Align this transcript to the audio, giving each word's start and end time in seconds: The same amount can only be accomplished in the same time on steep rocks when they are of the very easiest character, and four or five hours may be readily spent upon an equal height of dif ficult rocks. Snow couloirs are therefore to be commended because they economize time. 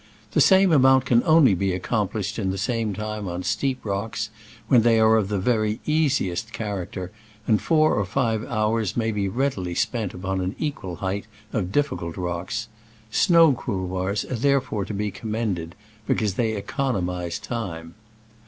The 0.31 0.41
same 0.41 0.71
amount 0.71 1.05
can 1.05 1.21
only 1.25 1.53
be 1.53 1.73
accomplished 1.73 2.39
in 2.39 2.49
the 2.49 2.57
same 2.57 2.91
time 2.93 3.27
on 3.27 3.43
steep 3.43 3.85
rocks 3.85 4.31
when 4.67 4.81
they 4.81 4.99
are 4.99 5.15
of 5.15 5.29
the 5.29 5.37
very 5.37 5.79
easiest 5.85 6.51
character, 6.51 7.11
and 7.45 7.61
four 7.61 7.93
or 7.93 8.03
five 8.03 8.43
hours 8.45 8.97
may 8.97 9.11
be 9.11 9.29
readily 9.29 9.75
spent 9.75 10.15
upon 10.15 10.41
an 10.41 10.55
equal 10.57 10.95
height 10.95 11.27
of 11.53 11.71
dif 11.71 11.89
ficult 11.89 12.17
rocks. 12.17 12.67
Snow 13.11 13.53
couloirs 13.53 14.25
are 14.25 14.33
therefore 14.37 14.85
to 14.85 14.93
be 14.95 15.11
commended 15.11 15.75
because 16.07 16.33
they 16.33 16.53
economize 16.53 17.37
time. 17.37 17.93